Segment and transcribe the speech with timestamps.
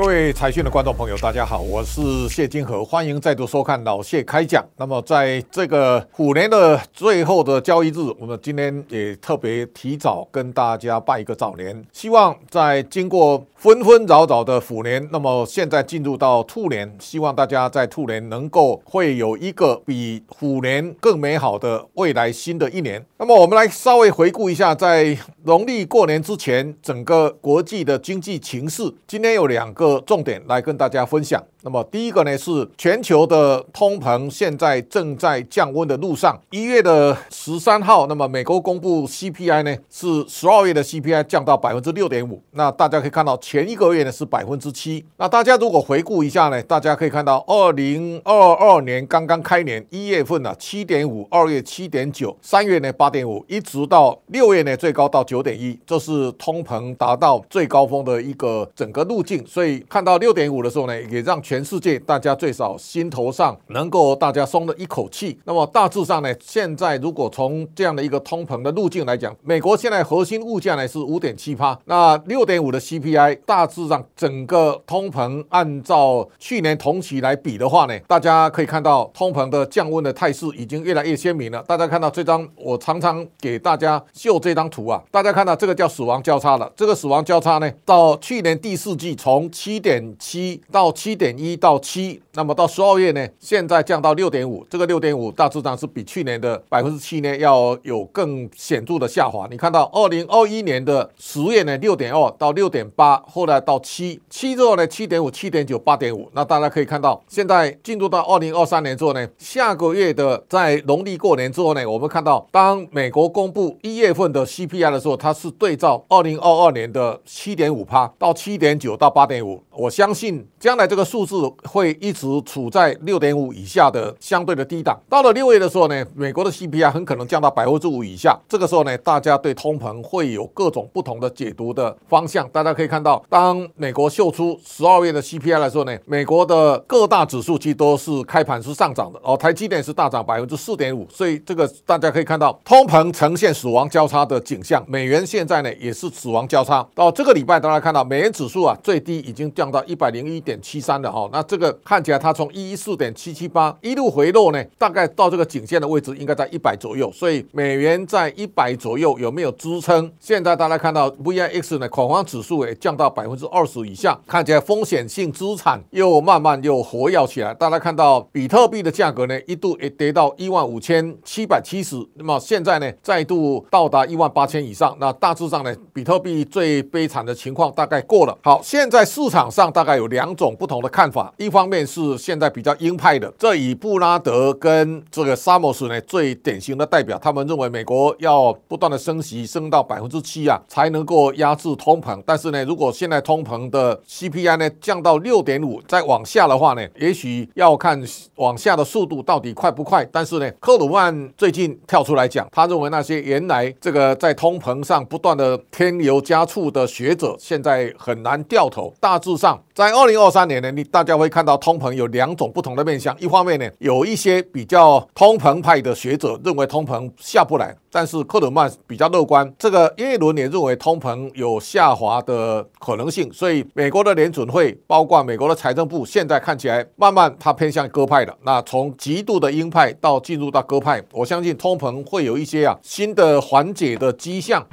[0.00, 4.64] 各位财讯的观众朋友，大家好，我是谢金河，欢迎再度收看老谢开讲。
[4.78, 23.04] 那么，在这个虎年的最后的交易日，我们今天也特别提早跟大家拜一个早年，希望在经过纷纷扰扰的虎年，那么现在进入到兔年，希望大家在兔年能够会有一个比虎年更美好的未来新的一年。
[23.18, 29.89] 那么，我们来稍微回顾一下，在农历过年之前，整个国际的经济情势，今天有两个。
[30.00, 31.42] 重点来跟大家分享。
[31.62, 36.38] 那么第一个呢是全球的通膨现在正在降温的路上。
[36.50, 42.42] 一月的十三号，那么美国公布 CPI 呢是十二月的 CPI 降到百分之六点五。
[42.52, 45.04] 那大家可以看到前一个月呢是百分之七。
[45.16, 59.46] 那大家如果回顾一下呢，大家可以看到二零二二年刚刚开年一月份呢七点五，二月七点九，三月呢八点五，一直到六月呢最高到九点一，这是通膨达到最高峰的一个整个路径。
[59.46, 65.38] 所以看到六点五的时候呢，也让全世界大家最少心头上能够大家松了一口气。
[65.44, 81.62] 那么大致上呢，现在如果从这样的一个通膨的路径来讲，美国现在核心物价呢是五点七趴，那六点五的 CPI，大致上整个通膨按照去年同期来比的话呢，大家可以看到通膨的降温的态势已经越来越鲜明了。
[81.66, 86.70] 大家看到这张，我常常给大家秀这张图啊，大家看到这个叫死亡交叉了。
[86.74, 91.30] 这个死亡交叉呢，到去年第四季从七点七到七点。
[91.40, 99.48] 一到七，那么到十二月呢，现在降到六点五，这个六点五大致上是比去年的百分之七呢要有更显著的下滑。
[99.50, 106.28] 你看到二零二一年的十月呢六点二到六点八，后来到七，七之后呢七点五、七点九、八点五。
[106.34, 119.49] 那大家可以看到，现在进入到二零二三年之后呢，下个月的在农历过年之后呢，我们看到当美国公布一月份的 CPI 的时候，它是对照二零二二年的七点五趴到七点九到八点五。
[119.70, 121.40] 我相信将来这个数字。
[121.64, 124.98] 会一直处在六点五以下的相对的低档。
[125.08, 128.36] 到了六月的时候呢，美国的 CPI 很可能降到百分之五以下。
[128.48, 132.48] 这个时候呢，大家对通膨会有各种不同的解读的方向。
[132.48, 141.06] 大家可以看到，当美国秀出十二月的 CPI 的时候呢，美国的各大指数其实都是开盘是上涨的哦，台积电是大涨百分之四点五。
[141.08, 144.84] 所以这个大家可以看到，通膨呈现死亡交叉的景象。
[144.88, 146.84] 美元现在呢也是死亡交叉。
[146.94, 151.26] 到这个礼拜，大家看到美元指数啊最低已经已经降到一百零一点七三了哈。
[151.32, 157.10] 那这个看起来，它从一一四点七七八一路回落呢，大概到这个颈线的位置，应该在一百左右。
[157.10, 160.12] 所以美元在一百左右有没有支撑？
[160.20, 167.54] 现在大家看到 VIX 呢，恐慌指数也降到百分之二十以下，看起来风险性资产又慢慢又活跃起来。
[167.54, 174.94] 大家看到比特币的价格呢，一度也跌到一万五千七百七十，那么现在呢，再度到达一万八千以上。
[175.00, 178.36] 那大致上呢，比特币最悲惨的情况大概过了。
[178.42, 181.32] 好，现在市场上大概有两种不同的看法。
[181.38, 192.20] 一方面是现在比较鹰派的，这以布拉德跟这个萨默斯呢最典型的代表，他们认为美国要不断的升息，升到百分之七啊，才能够压制通膨。
[192.26, 198.02] 但是呢，如果现在通膨的 CPI 呢降到六点五，再往下的话呢，也许要看
[198.34, 200.04] 往下的速度到底快不快。
[200.10, 208.92] 但是呢，克鲁曼最近跳出来讲，他认为那些原来这个在通膨上不断的添油加醋的学者，现在很难掉头。
[208.98, 211.30] 大致上，在二零二三年呢，你大家会。
[211.30, 219.48] 看到通膨有两种不同的面向，一方面呢，有一些比较通膨派的学者认为通膨下不来，但是克鲁曼比较乐观。
[219.56, 228.36] 这个耶伦也认为通膨有下滑的可能性，所以美国的联准会，包括美国的财政部，现在看起来慢慢它偏向鸽派了。
[228.42, 234.66] 那从极度的鹰派到进入到鸽派，我相信通膨会有一些啊新的缓解的迹象。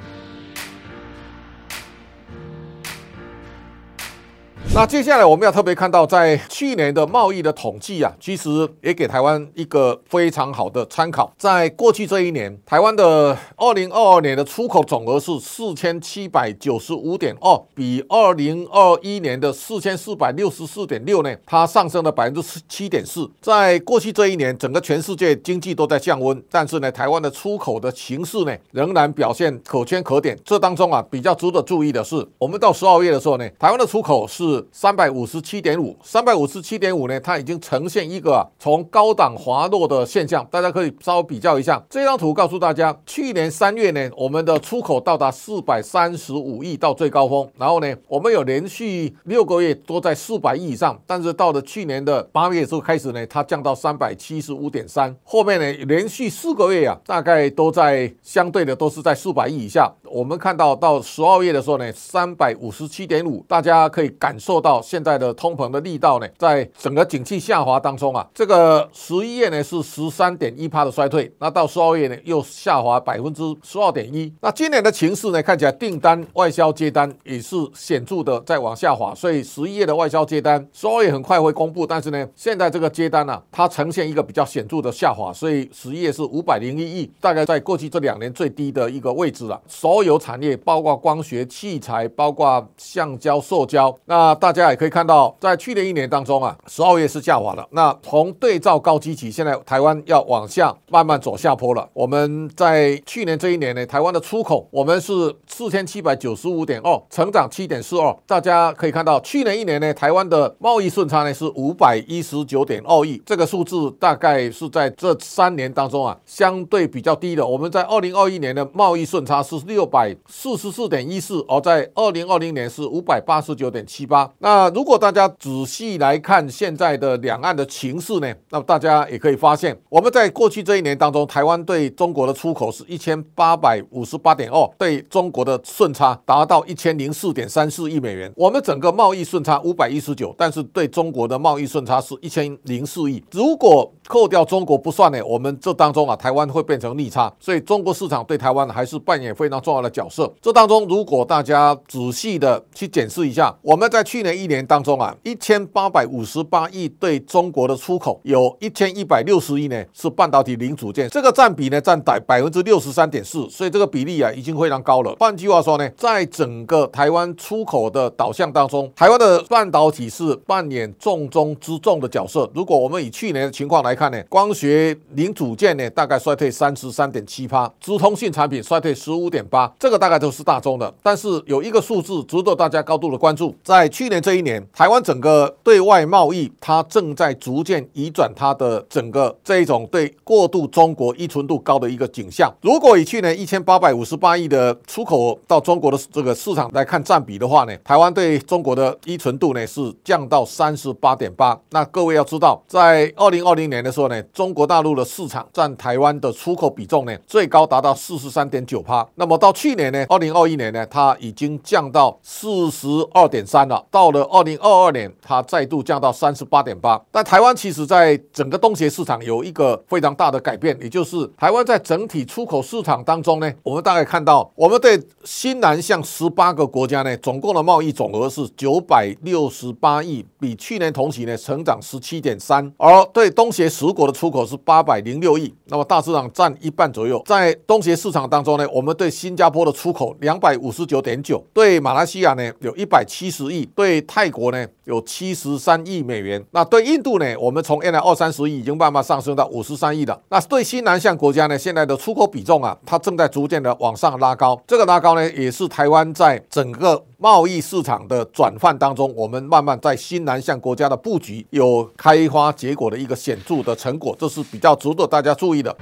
[4.74, 8.48] 那接下来我们要特别看到，在去年的贸易的统计啊，其实
[8.80, 11.34] 也给台湾一个非常好的参考。
[11.36, 23.28] 在过去这一年，台湾的二零二二年的出口总额是四千七百九十五点二，比二零二一年的四千四百六十四点六呢，它上升了百分之七点四。
[23.40, 30.38] 在过去这一年，整个全世界经济都在降温，但是呢，台湾的出口的形势呢，仍然表现可圈可点。
[30.44, 34.57] 这当中啊，比较值得注意的是，我们到十二月的时候呢，台湾的出口是。
[34.72, 59.92] 三百五十七点五，三百五十七点五呢，它已经呈现一个从高档滑落的现象，大家可以稍微比较一下这张图，告诉大家，去年三月呢，我们的出口到达四百三十五亿到最高峰，然后呢，我们有连续六个月都在四百亿以上，但是到了去年的八月时候开始呢，它降到三百七十五点三，后面呢连续四个月啊，大概都在相对的都是在四百亿以下。
[60.10, 64.58] 我们看到到十二月的时候呢，三百五十七点五，大家可以感受。
[64.60, 74.32] 到现在的通膨的力道呢，在整个景气下滑当中啊，这个十一月呢是十三点一趴的衰退，那到十二月呢又下滑百分之十二点一。
[74.40, 89.60] 那今年的情势呢，看起来订单、外销接单也是显著的在往下滑，所以十一月的外销接单，十二月很快会公布，但是呢，现在这个接单呢、啊，它呈现一个比较显著的下滑，所以十一月是五百零一亿，大概在过去这两年最低的一个位置了。
[89.68, 97.66] 所有产业，包括光学器材，包括橡胶、塑胶，那大家也可以看到，在去年一年当中啊，十二月是下滑了。
[97.70, 101.88] 那从对照高基期，现在台湾要往下慢慢走下坡了。
[101.92, 108.16] 我们在去年这一年呢，台湾的出口我们是四千七百九十五点二，成长七点四二。
[108.26, 117.46] 大家可以看到，去年一年呢，台湾的贸易顺差呢是五百一十九点二亿，这个数字大概是在这三年当中啊，相对比较低的。
[117.46, 124.30] 我们在二零二一年的贸易顺差是六百四十四点一四，而在二零二零年是五百八十九点七八。
[124.38, 138.30] 那如果大家仔细来看现在的两岸的情势呢，那大家也可以发现，我们在过去这一年当中，台湾对中国的出口是一千八百五十八点二，对中国的顺差达到一千零四点三四亿美元。
[138.36, 143.22] 我们整个贸易顺差五百一十九，但是对中国的贸易顺差是一千零四亿。
[143.30, 150.32] 如果扣掉中国不算呢，我们这当中啊，台湾会变成逆差，所以中国市场对台湾还是扮演非常重要的角色。
[150.40, 165.14] 这当中，如果大家仔细的去检视一下，我们在去年一年当中啊，一千八百五十八亿对中国的出口，有一千一百六十亿呢是半导体零组件，这个占比呢占百百分之六十三点四，所以这个比例啊已经非常高了。
[165.20, 172.50] 换句话说呢，在整个台湾出口的导向当中，台湾的半导体是扮演重中之重的角色。
[172.54, 180.94] 如果我们以去年的情况来看呢，光学零组件呢大概衰退三十三点七趴，资通讯产品衰退十五点八，这个大概都是大宗的。
[181.02, 192.54] 但是有一个数字值得大家高度的关注，在去年这一年，台湾整个对外贸易它正在逐渐移转它的整个这一种对过度中国依存度高的一个景象。
[192.62, 201.58] 如果以去年一千八百五十八亿的出口到中国的这个市场来看占比的话呢，台湾对中国的依存度呢是降到三十八点八。
[201.70, 204.22] 那各位要知道，在二零二零年时候呢。
[204.34, 209.06] 中国大陆的市场占台湾的出口比重呢，最高达到四十三点九趴。
[209.14, 213.84] 那么到去年呢，二零二一年呢，它已经降到四十二点三了。
[213.90, 217.00] 到了二零二二年，它再度降到三十八点八。
[217.10, 232.72] 但台湾其实在整个东协市场有一个非常大的改变，也就是台湾在整体出口市场当中呢，我们大概看到，我们对新南向十八个国家呢，总共的贸易总额是九百六十八亿，比去年同期呢成长十七点三。
[232.76, 237.22] 而对东协十国的出口是八百零六亿，那么大市场占一半左右。
[237.24, 246.44] 在东协市场当中呢，我们对新加坡的出口两百五十九点九，对马来西亚呢有一百七十亿，对泰国呢有七十三亿美元。
[246.50, 250.20] 那对印度呢，我们从原来二三十亿已经慢慢上升到五十三亿了。
[250.28, 254.60] 那对新南向国家呢，现在的出口比重啊，它正在逐渐的往上拉高。
[254.66, 264.14] 这个拉高呢，也是台湾在整个贸易市场的转换当中，我们慢慢在新南向国家的布局有开花结果的一个显著的成果。
[264.16, 265.76] 这是比较值得大家注意的。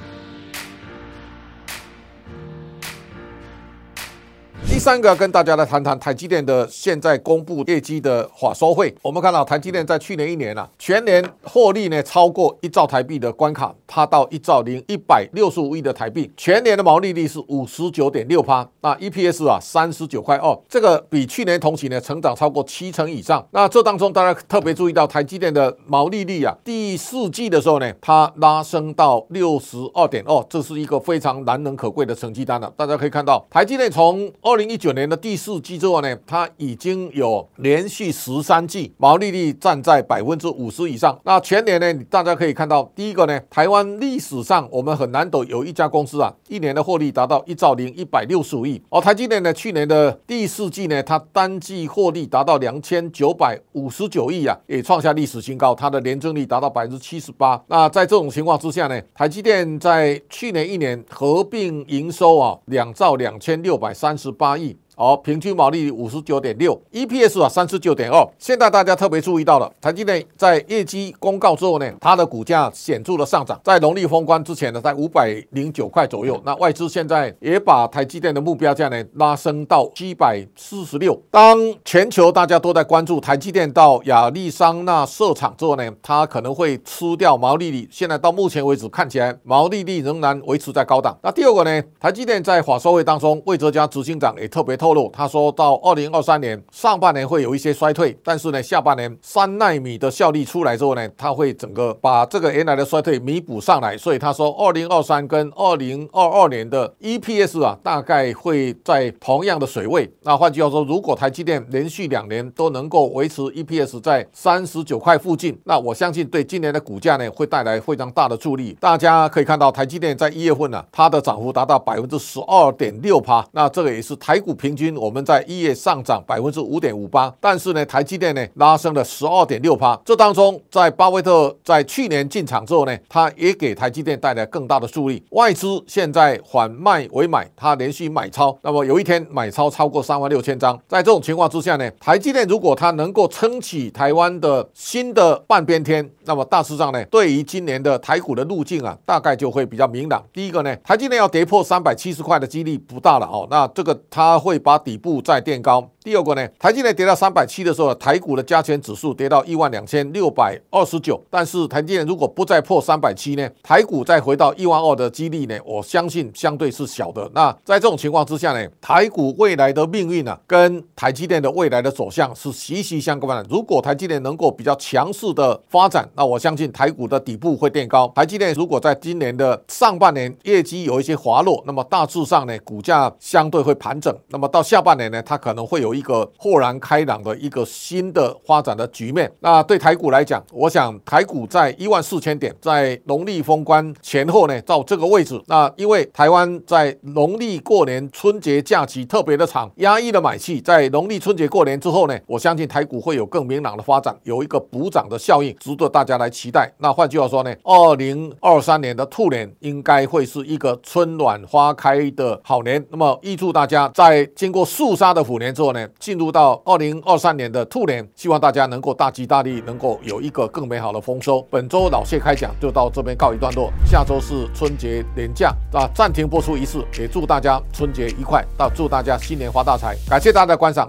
[4.76, 8.94] 第三个跟大家来谈谈台积电的现在公布业绩的法收会。
[9.00, 23.42] 我们看到台积电在去年一年啊，全年获利呢超过一兆台币的关卡，它到一兆零一百六十五亿的台币，全年的毛利率是五十九点六趴，那 EPS 啊三十九块二，这个比去年同期呢成长超过七成以上。
[23.52, 32.70] 那这当中大家特别注意到台积电的毛利率啊，第四季的时候呢，它拉升到六十二点二，这是一个非常难能可贵的成绩单了。
[32.76, 41.18] 大家可以看到，台积电从二零一九年的第四季之后呢，它已经有连续十三季毛利率站在百分之五十以上。
[41.24, 48.80] 那全年呢，大家可以看到，第一个呢，台湾历史上我们很难得有一家公司啊，一年的获利达到一兆零一百六十五亿。
[48.90, 57.62] 而台积电呢，去年的第四季呢，它单季获利达到两千九百五十九亿啊，也创下历史新高，它的年增率达到百分之七十八。
[57.68, 64.76] 那在这种情况之下呢，台积电在去年一年合并营收啊，两兆两千六百三十八亿。
[64.98, 68.26] 好，平均毛利五十九点六，EPS 啊三十九点二。
[68.38, 76.40] 现在大家特别注意到了，台积电在业绩公告之后呢，它的股价显著的上涨，在农历封关之前呢，在五百零九块左右。
[76.46, 81.14] 那外资现在也把台积电的目标价呢拉升到七百四十六。
[81.30, 87.86] 当全球大家都在关注台积电到亚利桑那设厂之后呢，它可能会吃掉毛利率。
[87.92, 91.14] 现在到目前为止看起来毛利率仍然维持在高档。
[91.22, 94.85] 那第二个呢，台积电在法说会当中，魏哲家执行长也特别透。
[94.86, 103.98] 透露，他说到二零二三年上半年会有一些衰退，但是呢，下半年三纳米的效率出来之后呢，他会整个把这个原来的衰退弥补上来。
[103.98, 110.08] 所以他说，二零二三跟二零二二年的 EPS 啊，大概会在同样的水位。
[110.22, 118.76] 那换句话说，如果台积电连续两年都能够维持 EPS 在三十九块附近，那我相信对今年的股价呢，会带来非常大的助力。
[118.80, 123.44] 大家可以看到，台积电在一月份呢、它的涨幅达到百分之十二点六趴。
[123.52, 129.98] 那这个也是台股平平均，我们在一月上涨百分之五点五八，但是呢，台积电呢拉升了十二点六趴。
[130.04, 135.22] 这当中，在巴菲特在去年进场之后呢，他也给台积电带来更大的助力。
[135.30, 140.78] 外资现在缓卖为买，他连续买超，那么有一天买超超过三万六千张。
[140.86, 150.22] 在这种情况之下呢，台积电如果它能够撑起台湾的新的半边天，那么大致上呢，对于今年的台股的路径啊，大概就会比较明朗。
[150.34, 155.92] 第一个呢，台积电要跌破三百七十块的几率不大了哦，那这个它会把底部再垫高。
[156.06, 161.20] 第二个呢，台积电跌到三百七的时候，台股的加权指数跌到一万两千六百二十九。
[161.28, 167.28] 但是台积电如果不再破三百七呢，台股再回到一万二的几率呢，我相信相对是小的。
[167.34, 173.48] 那在这种情况之下呢，台股未来的命运呢、啊，跟台积电的未来的走向是息息相关的。
[173.50, 178.06] 如果台积电能够比较强势的发展，那我相信台股的底部会垫高。
[178.14, 184.16] 台积电如果在今年的上半年业绩有一些滑落，那么大致上呢，股价相对会盘整。
[184.28, 185.95] 那么到下半年呢，它可能会有。
[185.96, 189.30] 一个豁然开朗的一个新的发展的局面。
[189.40, 195.40] 那对台股来讲，我想台股在一万四千点，在农历封关前后呢，到这个位置。
[195.46, 206.70] 那因为台湾在农历过年春节假期特别的长，压抑的买气，在农历春节过年之后呢，我相信台股会有更明朗的发展，有一个补涨的效应，值得大家来期待。
[206.78, 212.84] 那换句话说呢，二零二三年的兔年应该会是一个春暖花开的好年。
[212.90, 221.40] 那么预祝大家在经过肃杀的虎年之后呢，进入到二零二三年的兔年，希望大家能够大吉大利，能够有一个更美好的丰收。
[221.50, 230.84] 本周老谢开讲就到这边告一段落，下周是春节年假啊，暂停播出一次，也祝大家春节愉快，到祝大家新年发大财，感谢大家的观赏。